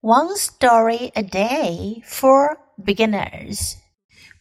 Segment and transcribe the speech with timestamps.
[0.00, 3.78] One Story a Day for Beginners.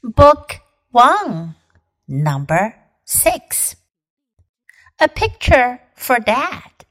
[0.04, 0.58] Book
[0.92, 1.56] 1,
[2.08, 2.76] Number
[3.06, 3.76] 6.
[5.00, 6.86] A Picture for Dad.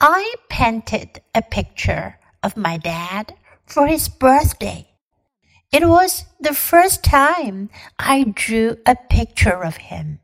[0.00, 3.34] I painted a picture of my dad
[3.66, 4.86] for his birthday.
[5.72, 10.20] It was the first time I drew a picture of him.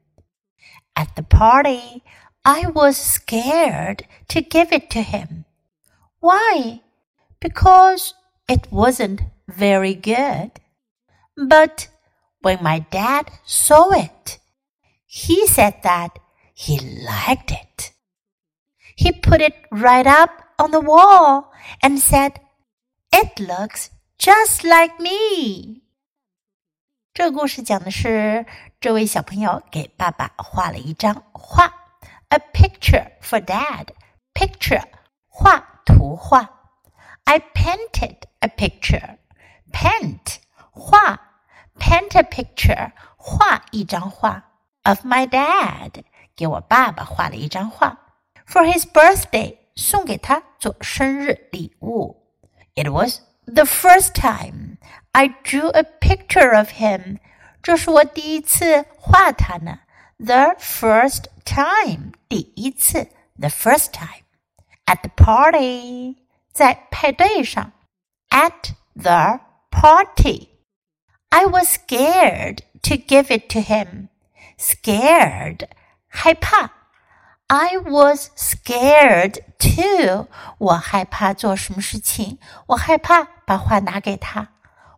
[0.95, 2.05] At the party,
[2.45, 5.45] I was scared to give it to him.
[6.21, 6.83] Why?
[7.42, 8.14] Because
[8.48, 10.52] it wasn't very good.
[11.36, 11.88] But
[12.42, 14.40] when my dad saw it,
[15.06, 16.20] he said that
[16.54, 17.92] he liked it.
[18.96, 21.52] He put it right up on the wall
[21.84, 22.40] and said,
[23.12, 25.84] It looks just like me.
[27.14, 28.46] 这个故事讲的是
[28.80, 31.88] 这位小朋友给爸爸画了一张画。
[32.30, 33.92] a picture for dad.
[34.36, 34.84] Picture
[35.28, 36.50] 画图画。
[37.32, 39.18] I painted a picture.
[39.72, 40.40] Paint
[40.72, 41.20] 画，
[41.78, 44.44] paint a picture 画一张画
[44.84, 46.04] of my dad
[46.36, 47.98] 给我爸爸画了一张画
[48.48, 52.24] for his birthday 送给他做生日礼物。
[52.76, 54.78] It was the first time
[55.12, 57.18] I drew a picture of him.
[57.62, 59.80] 这是我第一次画他呢。
[60.18, 64.24] the first time 第一次 the first time
[64.86, 66.16] at the party
[66.53, 67.73] 在派对上
[68.31, 70.49] ，at the party.
[71.31, 74.09] I was scared to give it to him.
[74.59, 75.67] Scared，
[76.09, 76.71] 害怕。
[77.47, 80.29] I was scared too.
[80.59, 84.49] 我害怕做什么事情，我害怕把画拿给他。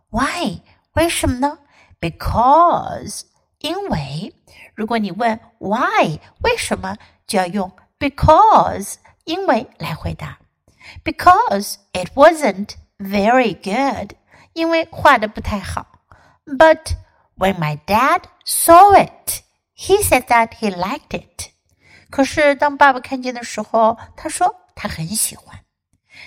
[0.09, 0.61] Why？
[0.93, 1.59] 为什么呢
[1.99, 3.23] ？Because，
[3.59, 4.33] 因为。
[4.73, 6.19] 如果你问 Why？
[6.43, 10.37] 为什么，就要用 Because，因为来回答。
[11.04, 14.16] Because it wasn't very good，
[14.52, 15.86] 因为画的不太好。
[16.44, 16.94] But
[17.36, 19.42] when my dad saw it,
[19.76, 21.50] he said that he liked it。
[22.10, 25.60] 可是当爸爸看见的时候，他说他很喜欢。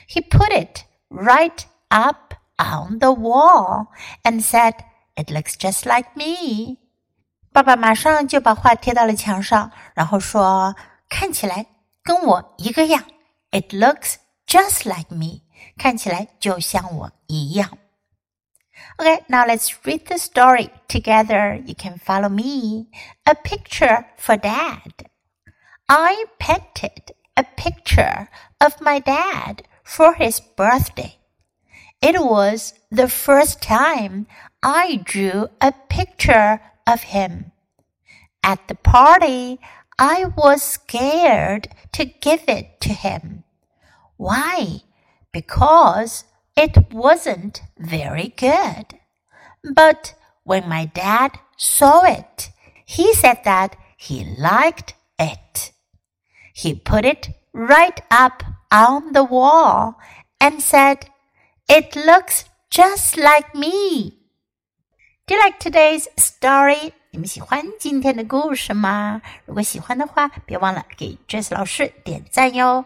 [0.07, 3.88] He put it right up on the wall
[4.24, 4.75] and said,
[5.16, 6.78] "It looks just like me."
[7.51, 10.75] 爸爸马上就把画贴到了墙上，然后说：“
[11.09, 11.68] 看起来
[12.01, 13.03] 跟我一个样。”
[13.51, 14.16] It looks
[14.47, 15.41] just like me，
[15.78, 17.78] 看起来就像我一样。
[18.97, 21.62] Okay, now let's read the story together.
[21.66, 22.88] You can follow me.
[23.25, 25.07] A picture for dad.
[25.88, 28.28] I painted a picture
[28.59, 31.16] of my dad for his birthday.
[32.01, 34.28] It was the first time
[34.62, 37.51] I drew a picture of him.
[38.44, 39.59] At the party,
[39.97, 43.44] I was scared to give it to him.
[44.18, 44.81] Why?
[45.31, 46.25] Because
[46.56, 49.00] it wasn't very good.
[49.63, 52.50] But when my dad saw it,
[52.85, 55.72] he said that he liked it.
[56.53, 59.96] He put it right up on the wall
[60.40, 61.07] and said,
[61.68, 64.19] It looks just like me.
[65.25, 66.91] Do you like today's story?
[67.12, 69.22] 你们喜欢今天的故事吗？
[69.46, 72.85] 如果喜欢的话，别忘了给 Jess 老师点赞哟。